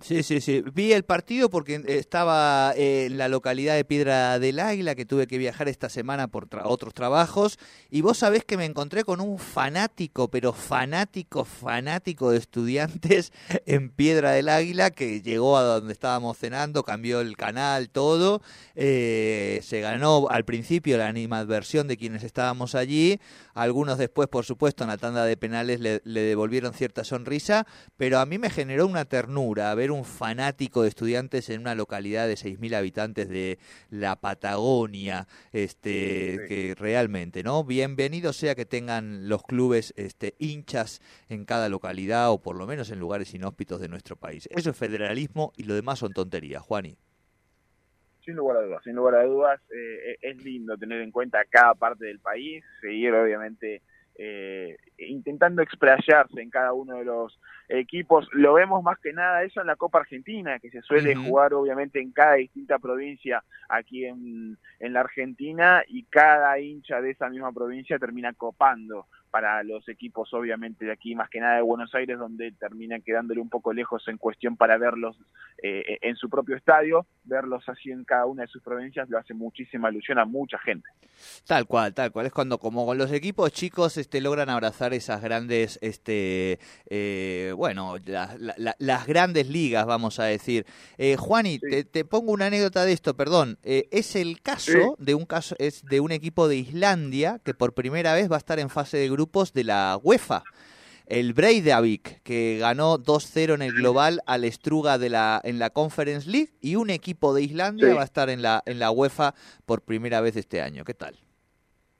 Sí, 0.00 0.22
sí, 0.22 0.42
sí. 0.42 0.62
Vi 0.74 0.92
el 0.92 1.04
partido 1.04 1.48
porque 1.48 1.82
estaba 1.86 2.74
en 2.76 3.16
la 3.16 3.28
localidad 3.28 3.74
de 3.74 3.84
Piedra 3.84 4.38
del 4.38 4.60
Águila, 4.60 4.94
que 4.94 5.06
tuve 5.06 5.26
que 5.26 5.38
viajar 5.38 5.68
esta 5.68 5.88
semana 5.88 6.28
por 6.28 6.48
otros 6.64 6.92
trabajos, 6.92 7.58
y 7.88 8.02
vos 8.02 8.18
sabés 8.18 8.44
que 8.44 8.58
me 8.58 8.66
encontré 8.66 9.04
con 9.04 9.22
un 9.22 9.38
fanático, 9.38 10.28
pero 10.28 10.52
fanático, 10.52 11.46
fanático 11.46 12.30
de 12.30 12.36
estudiantes 12.36 13.32
en 13.66 13.88
Piedra 13.88 14.32
del 14.32 14.50
Águila, 14.50 14.90
que 14.90 15.22
llegó 15.22 15.56
a 15.56 15.62
donde 15.62 15.94
estábamos 15.94 16.36
cenando, 16.36 16.82
cambió 16.82 17.20
el 17.22 17.36
canal, 17.36 17.88
todo, 17.88 18.42
eh, 18.74 19.55
se 19.66 19.80
ganó 19.80 20.28
al 20.30 20.44
principio 20.44 20.96
la 20.96 21.08
animadversión 21.08 21.88
de 21.88 21.96
quienes 21.96 22.22
estábamos 22.22 22.76
allí, 22.76 23.18
algunos 23.52 23.98
después, 23.98 24.28
por 24.28 24.44
supuesto, 24.44 24.84
en 24.84 24.90
la 24.90 24.96
tanda 24.96 25.24
de 25.24 25.36
penales 25.36 25.80
le, 25.80 26.00
le 26.04 26.20
devolvieron 26.20 26.72
cierta 26.72 27.02
sonrisa, 27.02 27.66
pero 27.96 28.20
a 28.20 28.26
mí 28.26 28.38
me 28.38 28.48
generó 28.48 28.86
una 28.86 29.06
ternura 29.06 29.74
ver 29.74 29.90
un 29.90 30.04
fanático 30.04 30.82
de 30.82 30.88
estudiantes 30.88 31.50
en 31.50 31.62
una 31.62 31.74
localidad 31.74 32.28
de 32.28 32.34
6.000 32.34 32.76
habitantes 32.76 33.28
de 33.28 33.58
la 33.90 34.20
Patagonia, 34.20 35.26
este, 35.50 36.46
que 36.46 36.76
realmente, 36.78 37.42
¿no? 37.42 37.64
Bienvenido 37.64 38.32
sea 38.32 38.54
que 38.54 38.66
tengan 38.66 39.28
los 39.28 39.42
clubes 39.42 39.92
este, 39.96 40.36
hinchas 40.38 41.00
en 41.28 41.44
cada 41.44 41.68
localidad 41.68 42.30
o 42.30 42.40
por 42.40 42.54
lo 42.54 42.68
menos 42.68 42.90
en 42.90 43.00
lugares 43.00 43.34
inhóspitos 43.34 43.80
de 43.80 43.88
nuestro 43.88 44.14
país. 44.14 44.48
Eso 44.52 44.70
es 44.70 44.76
federalismo 44.76 45.52
y 45.56 45.64
lo 45.64 45.74
demás 45.74 45.98
son 45.98 46.12
tonterías, 46.12 46.62
Juani. 46.62 46.96
Sin 48.26 48.36
lugar 48.36 48.58
a 48.58 48.62
dudas, 48.62 48.82
sin 48.82 48.96
lugar 48.96 49.14
a 49.14 49.24
dudas, 49.24 49.60
eh, 49.70 50.18
es 50.20 50.36
lindo 50.44 50.76
tener 50.76 51.00
en 51.00 51.12
cuenta 51.12 51.44
cada 51.48 51.74
parte 51.74 52.04
del 52.04 52.18
país, 52.18 52.64
seguir 52.80 53.14
obviamente 53.14 53.82
eh, 54.18 54.76
intentando 54.98 55.62
explayarse 55.62 56.40
en 56.40 56.50
cada 56.50 56.72
uno 56.72 56.96
de 56.96 57.04
los 57.04 57.38
equipos, 57.68 58.28
lo 58.32 58.54
vemos 58.54 58.82
más 58.82 58.98
que 58.98 59.12
nada 59.12 59.42
eso 59.42 59.60
en 59.60 59.66
la 59.66 59.76
Copa 59.76 59.98
Argentina, 59.98 60.58
que 60.58 60.70
se 60.70 60.82
suele 60.82 61.14
jugar 61.14 61.54
obviamente 61.54 62.00
en 62.00 62.12
cada 62.12 62.34
distinta 62.34 62.78
provincia 62.78 63.44
aquí 63.68 64.06
en, 64.06 64.56
en 64.80 64.92
la 64.92 65.00
Argentina 65.00 65.82
y 65.86 66.04
cada 66.04 66.58
hincha 66.58 67.00
de 67.00 67.10
esa 67.10 67.28
misma 67.28 67.52
provincia 67.52 67.98
termina 67.98 68.32
copando 68.32 69.06
para 69.30 69.62
los 69.62 69.88
equipos 69.88 70.32
obviamente 70.32 70.84
de 70.84 70.92
aquí, 70.92 71.14
más 71.14 71.28
que 71.28 71.40
nada 71.40 71.56
de 71.56 71.62
Buenos 71.62 71.94
Aires, 71.94 72.18
donde 72.18 72.52
terminan 72.52 73.02
quedándole 73.02 73.40
un 73.40 73.48
poco 73.48 73.72
lejos 73.72 74.06
en 74.08 74.16
cuestión 74.18 74.56
para 74.56 74.78
verlos 74.78 75.16
eh, 75.62 75.98
en 76.02 76.16
su 76.16 76.28
propio 76.28 76.56
estadio, 76.56 77.06
verlos 77.24 77.68
así 77.68 77.90
en 77.90 78.04
cada 78.04 78.26
una 78.26 78.42
de 78.42 78.48
sus 78.48 78.62
provincias 78.62 79.08
lo 79.08 79.18
hace 79.18 79.34
muchísima 79.34 79.90
ilusión 79.90 80.18
a 80.18 80.24
mucha 80.24 80.58
gente. 80.58 80.88
Tal 81.46 81.66
cual, 81.66 81.94
tal 81.94 82.12
cual, 82.12 82.26
es 82.26 82.32
cuando 82.32 82.58
como 82.58 82.86
con 82.86 82.98
los 82.98 83.12
equipos 83.12 83.52
chicos 83.52 83.96
este, 83.96 84.20
logran 84.20 84.48
abrazar 84.48 84.94
esas 84.94 85.22
grandes, 85.22 85.78
este, 85.82 86.58
eh, 86.88 87.52
bueno, 87.56 87.96
las 88.04 89.06
grandes 89.06 89.48
ligas, 89.48 89.86
vamos 89.86 90.18
a 90.18 90.24
decir. 90.24 90.66
Eh, 90.98 91.16
Juani, 91.16 91.58
te, 91.58 92.04
pongo 92.04 92.32
una 92.32 92.46
anécdota 92.46 92.84
de 92.84 92.92
esto, 92.92 93.16
perdón, 93.16 93.58
eh, 93.62 93.88
es 93.90 94.16
el 94.16 94.40
caso 94.40 94.96
de 94.98 95.14
un 95.14 95.24
caso, 95.26 95.56
es 95.58 95.84
de 95.84 96.00
un 96.00 96.12
equipo 96.12 96.48
de 96.48 96.56
Islandia 96.56 97.40
que 97.44 97.54
por 97.54 97.74
primera 97.74 98.14
vez 98.14 98.30
va 98.30 98.36
a 98.36 98.38
estar 98.38 98.58
en 98.58 98.70
fase 98.70 98.98
de 98.98 99.08
grupo 99.08 99.15
de 99.54 99.64
la 99.64 99.98
UEFA. 100.02 100.42
El 101.06 101.34
Breidavik, 101.34 102.22
que 102.22 102.58
ganó 102.58 102.98
2-0 102.98 103.54
en 103.54 103.62
el 103.62 103.72
global 103.72 104.20
al 104.26 104.44
Estruga 104.44 104.98
de 104.98 105.08
la, 105.08 105.40
en 105.44 105.60
la 105.60 105.70
Conference 105.70 106.28
League, 106.28 106.50
y 106.60 106.74
un 106.74 106.90
equipo 106.90 107.32
de 107.32 107.42
Islandia 107.42 107.94
va 107.94 108.02
a 108.02 108.04
estar 108.04 108.28
en 108.28 108.42
la, 108.42 108.62
en 108.66 108.80
la 108.80 108.90
UEFA 108.90 109.34
por 109.66 109.82
primera 109.82 110.20
vez 110.20 110.36
este 110.36 110.60
año. 110.60 110.84
¿Qué 110.84 110.94
tal? 110.94 111.14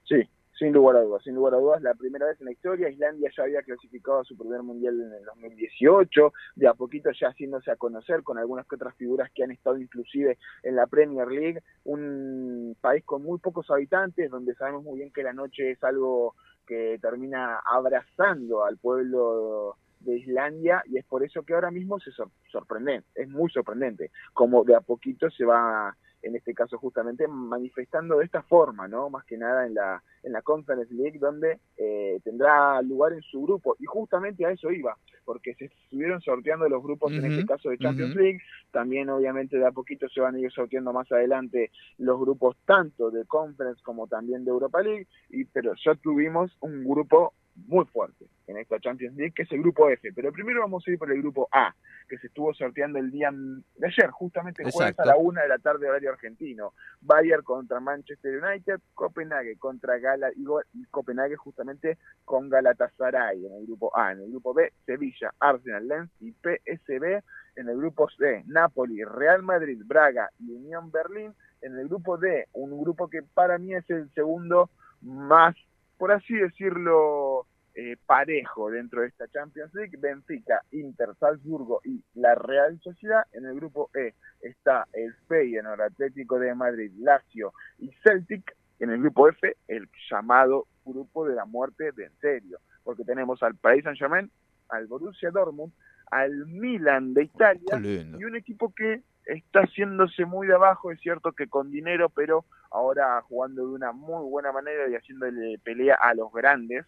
Sí, 0.03 0.27
sin 0.59 0.73
lugar 0.73 0.97
a 0.97 1.01
dudas, 1.01 1.23
sin 1.23 1.35
lugar 1.35 1.53
a 1.53 1.57
dudas, 1.57 1.81
la 1.81 1.93
primera 1.93 2.25
vez 2.25 2.39
en 2.39 2.45
la 2.45 2.51
historia, 2.51 2.89
Islandia 2.89 3.29
ya 3.35 3.43
había 3.43 3.61
clasificado 3.61 4.19
a 4.19 4.23
su 4.23 4.35
primer 4.35 4.63
mundial 4.63 4.99
en 4.99 5.13
el 5.13 5.23
2018, 5.23 6.33
de 6.55 6.67
a 6.67 6.73
poquito 6.73 7.09
ya 7.11 7.29
haciéndose 7.29 7.71
a 7.71 7.75
conocer 7.75 8.23
con 8.23 8.37
algunas 8.37 8.67
que 8.67 8.75
otras 8.75 8.95
figuras 8.95 9.29
que 9.33 9.43
han 9.43 9.51
estado 9.51 9.77
inclusive 9.77 10.37
en 10.63 10.75
la 10.75 10.87
Premier 10.87 11.27
League, 11.27 11.61
un 11.85 12.75
país 12.81 13.03
con 13.05 13.23
muy 13.23 13.39
pocos 13.39 13.69
habitantes, 13.69 14.31
donde 14.31 14.55
sabemos 14.55 14.83
muy 14.83 14.99
bien 14.99 15.11
que 15.13 15.23
la 15.23 15.33
noche 15.33 15.71
es 15.71 15.83
algo 15.83 16.35
que 16.67 16.99
termina 17.01 17.59
abrazando 17.65 18.65
al 18.65 18.77
pueblo 18.77 19.77
de 20.01 20.17
Islandia 20.17 20.83
y 20.85 20.97
es 20.97 21.05
por 21.05 21.23
eso 21.23 21.43
que 21.43 21.53
ahora 21.53 21.71
mismo 21.71 21.99
se 21.99 22.11
sorprende, 22.51 23.03
es 23.15 23.27
muy 23.29 23.49
sorprendente, 23.49 24.11
como 24.33 24.63
de 24.63 24.75
a 24.75 24.81
poquito 24.81 25.29
se 25.31 25.45
va 25.45 25.95
en 26.21 26.35
este 26.35 26.53
caso 26.53 26.77
justamente 26.77 27.27
manifestando 27.27 28.17
de 28.17 28.25
esta 28.25 28.41
forma, 28.43 28.87
¿no? 28.87 29.09
Más 29.09 29.25
que 29.25 29.37
nada 29.37 29.65
en 29.65 29.75
la, 29.75 30.01
en 30.23 30.33
la 30.33 30.41
Conference 30.41 30.93
League, 30.93 31.19
donde 31.19 31.59
eh, 31.77 32.19
tendrá 32.23 32.81
lugar 32.81 33.13
en 33.13 33.21
su 33.21 33.41
grupo. 33.41 33.75
Y 33.79 33.85
justamente 33.85 34.45
a 34.45 34.51
eso 34.51 34.71
iba, 34.71 34.97
porque 35.25 35.53
se 35.55 35.65
estuvieron 35.65 36.21
sorteando 36.21 36.67
los 36.67 36.83
grupos, 36.83 37.11
en 37.11 37.25
este 37.25 37.45
caso 37.45 37.69
de 37.69 37.77
Champions 37.77 38.15
League, 38.15 38.39
también 38.71 39.09
obviamente 39.09 39.57
de 39.57 39.65
a 39.65 39.71
poquito 39.71 40.07
se 40.09 40.21
van 40.21 40.35
a 40.35 40.39
ir 40.39 40.51
sorteando 40.51 40.91
más 40.93 41.11
adelante 41.11 41.71
los 41.97 42.19
grupos 42.19 42.57
tanto 42.65 43.11
de 43.11 43.25
Conference 43.25 43.81
como 43.83 44.07
también 44.07 44.43
de 44.43 44.51
Europa 44.51 44.81
League, 44.81 45.07
y, 45.29 45.45
pero 45.45 45.73
ya 45.83 45.95
tuvimos 45.95 46.55
un 46.61 46.83
grupo 46.83 47.33
muy 47.65 47.85
fuerte 47.85 48.27
en 48.47 48.57
esta 48.57 48.79
Champions 48.79 49.15
League, 49.17 49.33
que 49.35 49.43
es 49.43 49.51
el 49.51 49.59
grupo 49.59 49.89
F. 49.89 50.13
Pero 50.13 50.31
primero 50.31 50.61
vamos 50.61 50.83
a 50.87 50.91
ir 50.91 50.97
por 50.97 51.11
el 51.11 51.21
grupo 51.21 51.49
A, 51.51 51.75
que 52.07 52.17
se 52.17 52.27
estuvo 52.27 52.53
sorteando 52.53 52.99
el 52.99 53.11
día 53.11 53.29
de 53.31 53.87
ayer, 53.87 54.09
justamente 54.11 54.63
jueves 54.71 54.97
a 54.99 55.05
la 55.05 55.17
una 55.17 55.41
de 55.41 55.49
la 55.49 55.57
tarde 55.57 55.89
horario 55.89 56.11
argentino. 56.11 56.73
Bayern 57.01 57.43
contra 57.43 57.79
Manchester 57.79 58.41
United, 58.41 58.79
Copenhague 58.93 59.57
contra 59.57 59.97
Gala 59.97 60.29
y, 60.35 60.45
Copenhague 60.91 61.35
justamente 61.35 61.97
con 62.23 62.49
Galatasaray 62.49 63.45
en 63.45 63.53
el 63.53 63.65
grupo 63.65 63.95
A. 63.97 64.13
En 64.13 64.21
el 64.21 64.29
grupo 64.29 64.53
B, 64.53 64.71
Sevilla, 64.85 65.33
Arsenal, 65.39 65.87
Lens 65.87 66.11
y 66.21 66.31
PSB. 66.31 67.21
En 67.55 67.69
el 67.69 67.77
grupo 67.77 68.07
C, 68.09 68.43
Napoli, 68.45 69.03
Real 69.03 69.41
Madrid, 69.41 69.81
Braga 69.83 70.29
y 70.39 70.51
Unión 70.51 70.91
Berlín. 70.91 71.33
En 71.61 71.77
el 71.77 71.87
grupo 71.87 72.17
D, 72.17 72.47
un 72.53 72.79
grupo 72.79 73.09
que 73.09 73.23
para 73.23 73.57
mí 73.57 73.73
es 73.73 73.89
el 73.89 74.09
segundo 74.13 74.69
más 75.01 75.55
por 75.97 76.11
así 76.11 76.35
decirlo, 76.35 77.45
eh, 77.79 77.95
parejo 78.05 78.71
dentro 78.71 79.01
de 79.01 79.07
esta 79.07 79.27
Champions 79.27 79.73
League, 79.75 79.97
Benfica, 79.99 80.63
Inter, 80.71 81.09
Salzburgo 81.19 81.81
y 81.83 82.03
la 82.15 82.33
Real 82.33 82.79
Sociedad. 82.81 83.23
En 83.33 83.45
el 83.45 83.53
grupo 83.55 83.91
E 83.93 84.15
está 84.41 84.87
el 84.93 85.13
Feyenoord, 85.27 85.81
Atlético 85.81 86.39
de 86.39 86.55
Madrid, 86.55 86.91
Lazio 86.97 87.53
y 87.77 87.91
Celtic. 88.03 88.55
En 88.79 88.89
el 88.89 88.99
grupo 88.99 89.27
F, 89.29 89.55
el 89.67 89.87
llamado 90.09 90.67
grupo 90.85 91.27
de 91.27 91.35
la 91.35 91.45
muerte 91.45 91.91
de 91.91 92.05
en 92.05 92.17
serio, 92.19 92.59
porque 92.83 93.03
tenemos 93.03 93.43
al 93.43 93.55
Paris 93.55 93.83
Saint-Germain, 93.83 94.31
al 94.69 94.87
Borussia 94.87 95.29
Dortmund, 95.29 95.71
al 96.09 96.47
Milan 96.47 97.13
de 97.13 97.23
Italia 97.23 97.79
y 97.79 98.23
un 98.23 98.35
equipo 98.35 98.73
que 98.73 99.01
está 99.27 99.61
haciéndose 99.61 100.25
muy 100.25 100.47
de 100.47 100.55
abajo, 100.55 100.91
es 100.91 100.99
cierto 101.01 101.33
que 101.33 101.47
con 101.47 101.71
dinero, 101.71 102.09
pero 102.09 102.45
ahora 102.71 103.21
jugando 103.21 103.67
de 103.67 103.73
una 103.73 103.91
muy 103.91 104.29
buena 104.29 104.51
manera 104.51 104.89
y 104.89 104.95
haciéndole 104.95 105.59
pelea 105.59 105.95
a 105.95 106.13
los 106.13 106.31
grandes, 106.31 106.85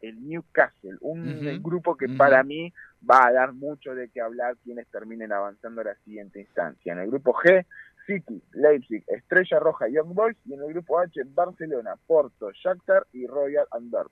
el 0.00 0.26
Newcastle, 0.26 0.96
un 1.00 1.62
grupo 1.62 1.94
que 1.96 2.08
para 2.08 2.42
mí 2.42 2.72
va 3.08 3.26
a 3.26 3.32
dar 3.32 3.52
mucho 3.52 3.94
de 3.94 4.08
qué 4.08 4.22
hablar 4.22 4.56
quienes 4.64 4.88
terminen 4.88 5.30
avanzando 5.30 5.82
a 5.82 5.84
la 5.84 5.94
siguiente 5.96 6.40
instancia. 6.40 6.92
En 6.94 7.00
el 7.00 7.08
grupo 7.08 7.34
G, 7.34 7.66
City, 8.06 8.42
Leipzig, 8.52 9.04
Estrella 9.06 9.58
Roja, 9.58 9.88
Young 9.88 10.14
Boys, 10.14 10.36
y 10.46 10.54
en 10.54 10.62
el 10.62 10.68
grupo 10.68 10.98
H, 10.98 11.20
Barcelona, 11.34 11.96
Porto, 12.06 12.50
Shakhtar 12.52 13.06
y 13.12 13.26
Royal 13.26 13.66
Antwerp. 13.72 14.10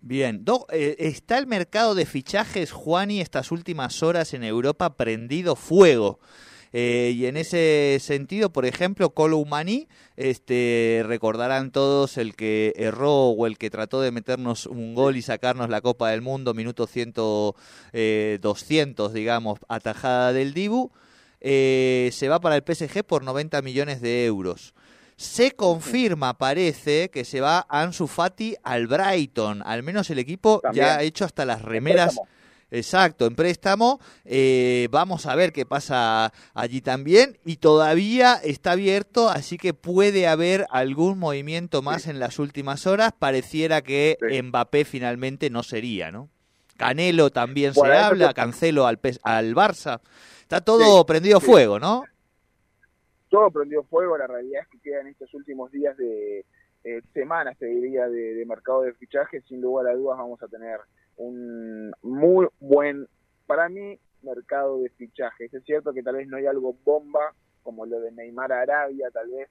Bien, 0.00 0.44
eh, 0.72 0.96
está 0.98 1.38
el 1.38 1.46
mercado 1.46 1.94
de 1.94 2.04
fichajes, 2.04 2.72
Juani, 2.72 3.20
estas 3.20 3.52
últimas 3.52 4.02
horas 4.02 4.34
en 4.34 4.42
Europa 4.42 4.96
prendido 4.96 5.54
fuego. 5.54 6.18
Eh, 6.72 7.12
y 7.14 7.26
en 7.26 7.36
ese 7.36 7.98
sentido, 8.00 8.50
por 8.50 8.64
ejemplo, 8.64 9.10
Colo 9.10 9.44
este, 10.16 11.02
recordarán 11.06 11.70
todos 11.70 12.16
el 12.16 12.34
que 12.34 12.72
erró 12.76 13.28
o 13.28 13.46
el 13.46 13.58
que 13.58 13.70
trató 13.70 14.00
de 14.00 14.10
meternos 14.10 14.66
un 14.66 14.94
gol 14.94 15.16
y 15.16 15.22
sacarnos 15.22 15.68
la 15.68 15.82
Copa 15.82 16.10
del 16.10 16.22
Mundo, 16.22 16.54
minuto 16.54 16.86
100, 16.86 17.12
200, 17.12 17.90
eh, 17.92 19.14
digamos, 19.14 19.58
atajada 19.68 20.32
del 20.32 20.54
Dibu, 20.54 20.90
eh, 21.40 22.10
se 22.12 22.28
va 22.28 22.40
para 22.40 22.56
el 22.56 22.62
PSG 22.62 23.04
por 23.04 23.22
90 23.22 23.60
millones 23.62 24.00
de 24.00 24.24
euros. 24.24 24.74
Se 25.16 25.52
confirma, 25.52 26.38
parece, 26.38 27.10
que 27.10 27.24
se 27.24 27.40
va 27.40 27.66
Ansu 27.68 28.06
Fati 28.06 28.56
al 28.62 28.86
Brighton. 28.86 29.62
Al 29.64 29.82
menos 29.82 30.08
el 30.10 30.18
equipo 30.18 30.62
ya 30.72 30.96
ha 30.96 31.02
hecho 31.02 31.24
hasta 31.24 31.44
las 31.44 31.62
remeras. 31.62 32.18
Exacto, 32.72 33.26
en 33.26 33.36
préstamo. 33.36 34.00
Eh, 34.24 34.88
vamos 34.90 35.26
a 35.26 35.36
ver 35.36 35.52
qué 35.52 35.66
pasa 35.66 36.32
allí 36.54 36.80
también. 36.80 37.38
Y 37.44 37.56
todavía 37.56 38.36
está 38.42 38.72
abierto, 38.72 39.28
así 39.28 39.58
que 39.58 39.74
puede 39.74 40.26
haber 40.26 40.66
algún 40.70 41.18
movimiento 41.18 41.82
más 41.82 42.06
en 42.06 42.18
las 42.18 42.38
últimas 42.38 42.86
horas. 42.86 43.12
Pareciera 43.12 43.82
que 43.82 44.16
Mbappé 44.42 44.86
finalmente 44.86 45.50
no 45.50 45.62
sería, 45.62 46.10
¿no? 46.10 46.30
Canelo 46.78 47.28
también 47.28 47.74
se 47.74 47.92
habla, 47.92 48.32
Cancelo 48.32 48.86
al, 48.86 48.98
al 49.22 49.54
Barça. 49.54 50.00
Está 50.40 50.62
todo 50.62 51.04
prendido 51.04 51.40
fuego, 51.40 51.78
¿no? 51.78 52.04
Todo 53.28 53.50
prendido 53.50 53.82
fuego. 53.84 54.16
La 54.16 54.26
realidad 54.26 54.62
es 54.62 54.68
que 54.68 54.80
quedan 54.80 55.08
estos 55.08 55.32
últimos 55.34 55.70
días 55.70 55.94
de 55.98 56.46
eh, 56.84 57.02
semanas, 57.12 57.56
te 57.58 57.66
diría, 57.66 58.08
de 58.08 58.44
mercado 58.46 58.82
de 58.82 58.94
fichajes. 58.94 59.44
Sin 59.46 59.60
lugar 59.60 59.86
a 59.86 59.94
dudas 59.94 60.18
vamos 60.18 60.42
a 60.42 60.48
tener 60.48 60.80
un 61.16 61.92
muy 62.02 62.46
buen, 62.60 63.06
para 63.46 63.68
mí, 63.68 63.98
mercado 64.22 64.78
de 64.78 64.88
fichajes. 64.90 65.52
Es 65.52 65.64
cierto 65.64 65.92
que 65.92 66.02
tal 66.02 66.16
vez 66.16 66.28
no 66.28 66.36
hay 66.36 66.46
algo 66.46 66.76
bomba 66.84 67.34
como 67.62 67.86
lo 67.86 68.00
de 68.00 68.10
Neymar 68.12 68.52
Arabia, 68.52 69.10
tal 69.12 69.30
vez, 69.30 69.48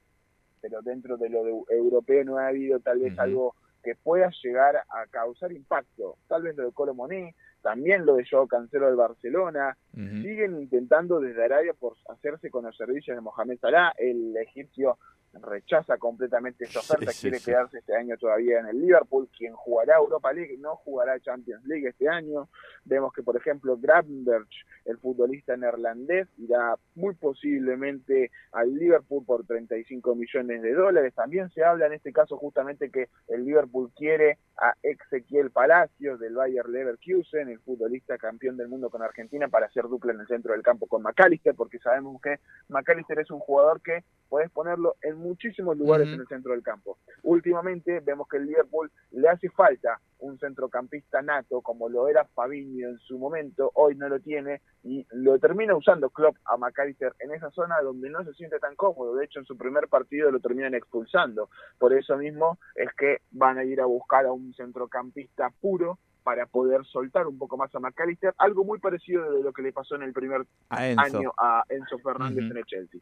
pero 0.60 0.82
dentro 0.82 1.16
de 1.16 1.28
lo 1.28 1.44
de 1.44 1.76
europeo 1.76 2.24
no 2.24 2.38
ha 2.38 2.48
habido 2.48 2.78
tal 2.80 3.00
vez 3.00 3.18
algo 3.18 3.54
que 3.82 3.96
pueda 3.96 4.30
llegar 4.42 4.76
a 4.76 5.06
causar 5.10 5.52
impacto. 5.52 6.16
Tal 6.28 6.42
vez 6.42 6.56
lo 6.56 6.66
de 6.66 6.72
Colo 6.72 6.94
Moní, 6.94 7.34
también 7.62 8.06
lo 8.06 8.14
de 8.14 8.24
Joao 8.28 8.46
Cancelo 8.46 8.86
del 8.86 8.96
Barcelona. 8.96 9.76
Siguen 9.92 10.60
intentando 10.60 11.20
desde 11.20 11.44
Arabia 11.44 11.74
por 11.74 11.96
hacerse 12.08 12.50
con 12.50 12.64
los 12.64 12.76
servicios 12.76 13.16
de 13.16 13.22
Mohamed 13.22 13.58
Salah. 13.58 13.92
El 13.96 14.36
egipcio 14.36 14.98
rechaza 15.40 15.96
completamente 15.96 16.64
esta 16.64 16.80
oferta, 16.80 17.12
quiere 17.18 17.40
quedarse 17.40 17.78
este 17.78 17.96
año 17.96 18.16
todavía 18.18 18.60
en 18.60 18.66
el 18.66 18.80
Liverpool, 18.80 19.28
quien 19.36 19.54
jugará 19.54 19.96
Europa 19.96 20.32
League, 20.32 20.56
no 20.58 20.76
jugará 20.76 21.18
Champions 21.20 21.64
League 21.64 21.88
este 21.88 22.08
año. 22.08 22.48
Vemos 22.84 23.12
que, 23.12 23.22
por 23.22 23.36
ejemplo, 23.36 23.76
Gravenberch, 23.78 24.66
el 24.84 24.98
futbolista 24.98 25.56
neerlandés, 25.56 26.28
irá 26.38 26.76
muy 26.94 27.14
posiblemente 27.14 28.30
al 28.52 28.74
Liverpool 28.74 29.24
por 29.24 29.46
35 29.46 30.14
millones 30.14 30.62
de 30.62 30.74
dólares. 30.74 31.14
También 31.14 31.50
se 31.50 31.64
habla 31.64 31.86
en 31.86 31.94
este 31.94 32.12
caso 32.12 32.36
justamente 32.36 32.90
que 32.90 33.08
el 33.28 33.44
Liverpool 33.44 33.90
quiere 33.96 34.38
a 34.58 34.74
Ezequiel 34.82 35.50
Palacios 35.50 36.20
del 36.20 36.34
Bayer 36.34 36.68
Leverkusen, 36.68 37.48
el 37.48 37.60
futbolista 37.60 38.18
campeón 38.18 38.56
del 38.56 38.68
mundo 38.68 38.90
con 38.90 39.02
Argentina, 39.02 39.48
para 39.48 39.66
hacer 39.66 39.84
dupla 39.84 40.12
en 40.12 40.20
el 40.20 40.26
centro 40.26 40.52
del 40.52 40.62
campo 40.62 40.86
con 40.86 41.02
McAllister, 41.02 41.54
porque 41.54 41.78
sabemos 41.78 42.20
que 42.20 42.38
McAllister 42.68 43.18
es 43.18 43.30
un 43.30 43.40
jugador 43.40 43.80
que 43.80 44.04
puedes 44.28 44.50
ponerlo 44.50 44.96
en 45.02 45.21
muchísimos 45.22 45.76
lugares 45.76 46.08
en 46.08 46.20
el 46.20 46.26
centro 46.26 46.52
del 46.52 46.62
campo. 46.62 46.98
Últimamente 47.22 48.00
vemos 48.00 48.28
que 48.28 48.38
el 48.38 48.46
Liverpool 48.46 48.90
le 49.12 49.28
hace 49.28 49.48
falta 49.50 50.00
un 50.18 50.38
centrocampista 50.38 51.20
nato 51.20 51.60
como 51.60 51.88
lo 51.88 52.08
era 52.08 52.24
Fabinho 52.24 52.88
en 52.88 52.98
su 52.98 53.18
momento, 53.18 53.70
hoy 53.74 53.96
no 53.96 54.08
lo 54.08 54.20
tiene 54.20 54.62
y 54.84 55.06
lo 55.10 55.38
termina 55.38 55.74
usando 55.74 56.10
Klopp 56.10 56.36
a 56.44 56.56
McAllister 56.56 57.12
en 57.18 57.32
esa 57.32 57.50
zona 57.50 57.80
donde 57.82 58.08
no 58.08 58.24
se 58.24 58.32
siente 58.34 58.58
tan 58.58 58.76
cómodo. 58.76 59.16
De 59.16 59.24
hecho, 59.24 59.40
en 59.40 59.44
su 59.44 59.56
primer 59.56 59.88
partido 59.88 60.30
lo 60.30 60.40
terminan 60.40 60.74
expulsando. 60.74 61.48
Por 61.78 61.92
eso 61.92 62.16
mismo 62.16 62.58
es 62.74 62.90
que 62.96 63.18
van 63.30 63.58
a 63.58 63.64
ir 63.64 63.80
a 63.80 63.86
buscar 63.86 64.26
a 64.26 64.32
un 64.32 64.54
centrocampista 64.54 65.50
puro 65.60 65.98
para 66.22 66.46
poder 66.46 66.84
soltar 66.86 67.26
un 67.26 67.38
poco 67.38 67.56
más 67.56 67.74
a 67.74 67.80
McAllister, 67.80 68.34
algo 68.38 68.64
muy 68.64 68.78
parecido 68.78 69.30
de 69.32 69.42
lo 69.42 69.52
que 69.52 69.62
le 69.62 69.72
pasó 69.72 69.96
en 69.96 70.02
el 70.02 70.12
primer 70.12 70.46
A 70.68 70.78
año 70.78 71.32
a 71.36 71.64
Enzo 71.68 71.98
Fernández 71.98 72.44
en 72.50 72.56
el 72.56 72.64
Chelsea. 72.64 73.00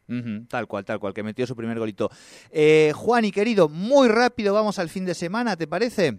Tal 0.49 0.67
cual, 0.67 0.85
tal 0.85 0.99
cual, 0.99 1.15
que 1.15 1.23
metió 1.23 1.47
su 1.47 1.57
primer 1.57 1.79
golito. 1.79 2.11
Eh, 2.51 2.93
Juan 2.95 3.25
y 3.25 3.33
querido, 3.33 3.69
muy 3.69 4.09
rápido 4.09 4.55
vamos 4.55 4.79
al 4.79 4.89
fin 4.89 5.05
de 5.05 5.15
semana, 5.15 5.57
¿te 5.57 5.67
parece? 5.67 6.19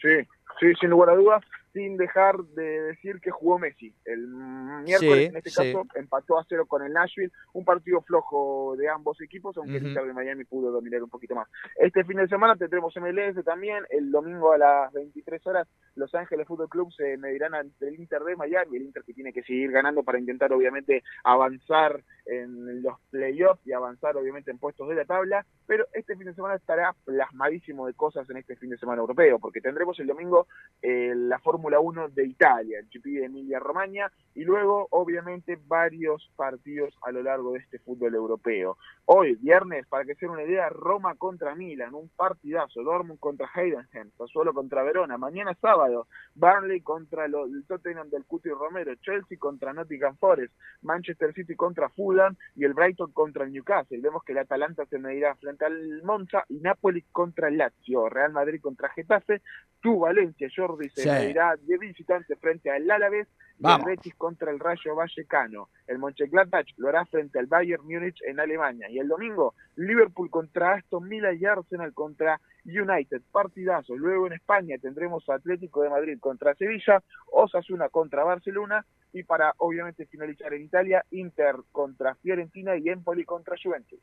Sí, 0.00 0.28
sí, 0.60 0.72
sin 0.80 0.90
lugar 0.90 1.10
a 1.10 1.14
dudas, 1.14 1.42
sin 1.74 1.96
dejar 1.96 2.38
de 2.38 2.82
decir 2.82 3.20
que 3.20 3.32
jugó 3.32 3.58
Messi. 3.58 3.92
El 4.04 4.28
miércoles, 4.28 5.18
Sí, 5.18 5.24
en 5.24 5.36
este 5.36 5.50
sí. 5.50 5.56
caso, 5.56 5.84
empató 5.96 6.38
a 6.38 6.46
cero 6.48 6.66
con 6.66 6.82
el 6.84 6.92
Nashville, 6.92 7.32
un 7.52 7.64
partido 7.64 8.00
flojo 8.00 8.76
de 8.78 8.88
ambos 8.88 9.20
equipos, 9.20 9.56
aunque 9.56 9.76
el 9.78 9.88
Inter 9.88 10.06
de 10.06 10.12
Miami 10.12 10.44
pudo 10.44 10.70
dominar 10.70 11.02
un 11.02 11.10
poquito 11.10 11.34
más. 11.34 11.48
Este 11.76 12.04
fin 12.04 12.16
de 12.18 12.28
semana 12.28 12.54
tendremos 12.56 12.94
MLS 12.96 13.44
también, 13.44 13.84
el 13.90 14.10
domingo 14.12 14.52
a 14.52 14.58
las 14.58 14.92
23 14.92 15.44
horas, 15.48 15.68
Los 15.96 16.14
Ángeles 16.14 16.46
Fútbol 16.46 16.68
Club 16.68 16.92
se 16.92 17.16
medirán 17.16 17.54
ante 17.54 17.88
el 17.88 17.98
Inter 17.98 18.22
de 18.22 18.36
Miami, 18.36 18.76
el 18.76 18.84
Inter 18.84 19.02
que 19.02 19.12
tiene 19.12 19.32
que 19.32 19.42
seguir 19.42 19.72
ganando 19.72 20.04
para 20.04 20.20
intentar, 20.20 20.52
obviamente, 20.52 21.02
avanzar 21.24 22.02
en 22.26 22.82
los 22.82 22.98
playoffs 23.10 23.66
y 23.66 23.72
avanzar, 23.72 24.16
obviamente, 24.16 24.50
en 24.50 24.58
puestos 24.58 24.88
de 24.88 24.94
la 24.94 25.04
tabla, 25.04 25.44
pero 25.66 25.86
este 25.92 26.16
fin 26.16 26.26
de 26.26 26.34
semana 26.34 26.54
estará 26.54 26.94
plasmadísimo 27.04 27.86
de 27.86 27.94
cosas 27.94 28.28
en 28.30 28.38
este 28.38 28.56
fin 28.56 28.70
de 28.70 28.78
semana 28.78 29.00
europeo, 29.00 29.38
porque 29.38 29.60
tendremos 29.60 29.98
el 30.00 30.06
domingo 30.06 30.46
eh, 30.82 31.12
la 31.14 31.38
Fórmula 31.38 31.80
1 31.80 32.08
de 32.10 32.26
Italia, 32.26 32.78
el 32.78 32.86
GP 32.86 33.04
de 33.04 33.24
Emilia 33.26 33.58
Romagna, 33.58 34.10
y 34.34 34.44
luego, 34.44 34.88
obviamente, 34.90 35.58
varios 35.66 36.30
partidos 36.36 36.94
a 37.02 37.12
lo 37.12 37.22
largo 37.22 37.52
de 37.52 37.60
este 37.60 37.78
fútbol 37.78 38.14
europeo. 38.14 38.76
Hoy, 39.06 39.34
viernes, 39.36 39.86
para 39.86 40.04
que 40.04 40.14
se 40.14 40.26
den 40.26 40.30
una 40.30 40.44
idea, 40.44 40.68
Roma 40.70 41.14
contra 41.16 41.54
Milan, 41.54 41.94
un 41.94 42.08
partidazo, 42.08 42.82
Dortmund 42.82 43.20
contra 43.20 43.50
Heidenheim, 43.54 44.10
Sassuolo 44.16 44.54
contra 44.54 44.82
Verona, 44.82 45.18
mañana 45.18 45.54
sábado, 45.60 46.06
Burnley 46.34 46.80
contra 46.80 47.26
el 47.26 47.64
Tottenham 47.66 48.08
del 48.08 48.24
Cuti 48.24 48.48
Romero, 48.48 48.94
Chelsea 48.96 49.38
contra 49.38 49.72
Nottingham 49.72 50.16
Forest, 50.16 50.54
Manchester 50.82 51.32
City 51.34 51.54
contra 51.54 51.88
Fulham 51.90 52.13
y 52.54 52.64
el 52.64 52.74
Brighton 52.74 53.12
contra 53.12 53.44
el 53.44 53.52
Newcastle. 53.52 53.98
Vemos 54.00 54.22
que 54.24 54.32
el 54.32 54.38
Atalanta 54.38 54.84
se 54.86 54.98
medirá 54.98 55.34
frente 55.36 55.64
al 55.64 56.02
Monza 56.02 56.44
y 56.48 56.58
Napoli 56.60 57.02
contra 57.12 57.48
el 57.48 57.58
Lazio, 57.58 58.08
Real 58.08 58.32
Madrid 58.32 58.60
contra 58.60 58.88
Getafe, 58.90 59.42
tu 59.80 60.00
Valencia, 60.00 60.48
Jordi, 60.54 60.88
se 60.90 61.02
Sí. 61.02 61.08
medirá 61.10 61.56
de 61.60 61.78
visitante 61.78 62.36
frente 62.36 62.70
al 62.70 62.90
Alavés 62.90 63.28
y 63.58 63.62
Vamos. 63.62 63.86
el 63.86 63.96
Betis 63.96 64.14
contra 64.16 64.50
el 64.50 64.58
Rayo 64.58 64.94
Vallecano. 64.94 65.68
El 65.86 65.98
Mönchengladbach 65.98 66.66
lo 66.78 66.88
hará 66.88 67.04
frente 67.04 67.38
al 67.38 67.46
Bayern 67.46 67.84
Múnich 67.84 68.20
en 68.24 68.40
Alemania. 68.40 68.88
Y 68.90 68.98
el 68.98 69.08
domingo, 69.08 69.54
Liverpool 69.76 70.30
contra 70.30 70.74
Aston 70.74 71.08
Villa 71.08 71.32
y 71.32 71.44
Arsenal 71.44 71.92
contra 71.92 72.40
United. 72.64 73.20
Partidazo. 73.30 73.94
Luego 73.96 74.26
en 74.26 74.32
España 74.32 74.76
tendremos 74.80 75.28
Atlético 75.28 75.82
de 75.82 75.90
Madrid 75.90 76.18
contra 76.18 76.54
Sevilla, 76.54 77.02
Osasuna 77.30 77.88
contra 77.90 78.24
Barcelona 78.24 78.84
y 79.14 79.22
para 79.22 79.54
obviamente 79.58 80.06
finalizar 80.06 80.52
en 80.52 80.62
Italia, 80.62 81.04
Inter 81.12 81.56
contra 81.70 82.16
Fiorentina 82.16 82.76
y 82.76 82.88
Empoli 82.88 83.24
contra 83.24 83.56
Juventus. 83.62 84.00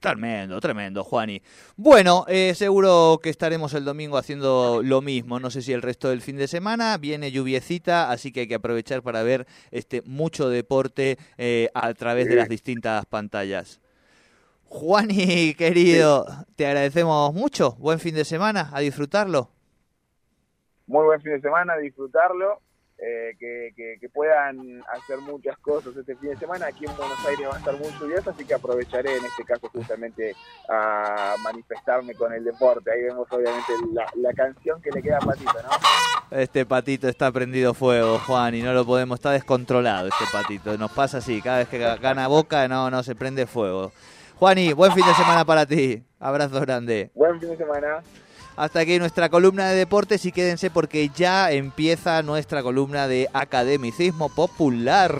Tremendo, 0.00 0.60
tremendo, 0.60 1.04
Juani. 1.04 1.40
Bueno, 1.76 2.24
eh, 2.26 2.54
seguro 2.56 3.20
que 3.22 3.30
estaremos 3.30 3.72
el 3.74 3.84
domingo 3.84 4.18
haciendo 4.18 4.82
lo 4.82 5.00
mismo. 5.00 5.38
No 5.38 5.48
sé 5.48 5.62
si 5.62 5.72
el 5.72 5.80
resto 5.80 6.10
del 6.10 6.22
fin 6.22 6.36
de 6.36 6.48
semana 6.48 6.98
viene 6.98 7.30
lluviecita, 7.30 8.10
así 8.10 8.32
que 8.32 8.40
hay 8.40 8.48
que 8.48 8.56
aprovechar 8.56 9.02
para 9.02 9.22
ver 9.22 9.46
este 9.70 10.02
mucho 10.02 10.48
deporte 10.48 11.18
eh, 11.38 11.68
a 11.72 11.94
través 11.94 12.26
de 12.26 12.34
las 12.34 12.48
distintas 12.48 13.06
pantallas. 13.06 13.80
Juani, 14.64 15.54
querido, 15.58 16.26
te 16.56 16.66
agradecemos 16.66 17.32
mucho. 17.32 17.76
Buen 17.78 18.00
fin 18.00 18.16
de 18.16 18.24
semana, 18.24 18.70
a 18.72 18.80
disfrutarlo. 18.80 19.50
Muy 20.88 21.04
buen 21.04 21.20
fin 21.20 21.34
de 21.34 21.40
semana, 21.40 21.76
disfrutarlo. 21.76 22.60
Eh, 23.04 23.34
que, 23.38 23.72
que- 23.74 23.96
que 24.00 24.08
puedan 24.08 24.80
hacer 24.92 25.18
muchas 25.18 25.58
cosas 25.58 25.96
este 25.96 26.14
fin 26.16 26.30
de 26.30 26.36
semana. 26.36 26.66
Aquí 26.66 26.84
en 26.86 26.96
Buenos 26.96 27.18
Aires 27.26 27.48
va 27.50 27.56
a 27.56 27.58
estar 27.58 27.76
muy 27.76 27.88
lluvioso, 27.98 28.30
así 28.30 28.44
que 28.44 28.54
aprovecharé 28.54 29.16
en 29.16 29.24
este 29.24 29.44
caso 29.44 29.68
justamente 29.70 30.34
a 30.68 31.34
manifestarme 31.42 32.14
con 32.14 32.32
el 32.32 32.44
deporte. 32.44 32.90
Ahí 32.92 33.02
vemos 33.02 33.26
obviamente 33.30 33.72
la, 33.92 34.06
la 34.16 34.32
canción 34.34 34.80
que 34.80 34.90
le 34.90 35.02
queda 35.02 35.16
a 35.18 35.20
Patito, 35.20 35.52
¿no? 35.62 35.68
Este 36.38 36.64
patito 36.64 37.08
está 37.08 37.30
prendido 37.30 37.74
fuego, 37.74 38.18
Juan, 38.20 38.54
y 38.54 38.62
no 38.62 38.72
lo 38.72 38.86
podemos, 38.86 39.18
está 39.18 39.32
descontrolado 39.32 40.08
este 40.08 40.24
patito. 40.32 40.78
Nos 40.78 40.90
pasa 40.92 41.18
así, 41.18 41.42
cada 41.42 41.58
vez 41.58 41.68
que 41.68 41.78
ga- 41.78 42.00
gana 42.00 42.26
boca, 42.28 42.66
no, 42.68 42.88
no 42.90 43.02
se 43.02 43.14
prende 43.14 43.46
fuego. 43.46 43.92
Juani, 44.38 44.72
buen 44.72 44.92
fin 44.92 45.04
de 45.06 45.12
semana 45.14 45.44
para 45.44 45.66
ti. 45.66 46.02
Abrazo 46.18 46.58
grande. 46.60 47.10
Buen 47.14 47.38
fin 47.38 47.50
de 47.50 47.56
semana. 47.58 48.02
Hasta 48.56 48.80
aquí 48.80 48.98
nuestra 48.98 49.28
columna 49.28 49.68
de 49.68 49.76
deportes 49.76 50.26
y 50.26 50.32
quédense 50.32 50.70
porque 50.70 51.10
ya 51.14 51.50
empieza 51.50 52.22
nuestra 52.22 52.62
columna 52.62 53.08
de 53.08 53.28
academicismo 53.32 54.28
popular. 54.28 55.18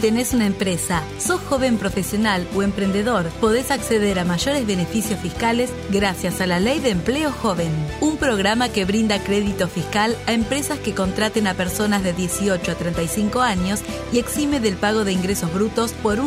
Tenés 0.00 0.32
una 0.32 0.46
empresa, 0.46 1.02
sos 1.18 1.40
joven 1.40 1.76
profesional 1.76 2.46
o 2.54 2.62
emprendedor, 2.62 3.26
podés 3.40 3.70
acceder 3.70 4.18
a 4.18 4.24
mayores 4.24 4.66
beneficios 4.66 5.18
fiscales 5.20 5.70
gracias 5.90 6.40
a 6.40 6.46
la 6.46 6.60
Ley 6.60 6.80
de 6.80 6.90
Empleo 6.90 7.32
Joven, 7.32 7.72
un 8.00 8.16
programa 8.16 8.68
que 8.68 8.84
brinda 8.84 9.22
crédito 9.22 9.68
fiscal 9.68 10.16
a 10.26 10.32
empresas 10.32 10.78
que 10.78 10.94
contraten 10.94 11.46
a 11.46 11.54
personas 11.54 12.02
de 12.02 12.12
18 12.12 12.70
a 12.70 12.74
35 12.74 13.40
años 13.40 13.80
y 14.12 14.18
exime 14.18 14.60
del 14.60 14.76
pago 14.76 15.04
de 15.04 15.12
ingresos 15.12 15.52
brutos 15.52 15.92
por 15.92 16.20
un 16.20 16.26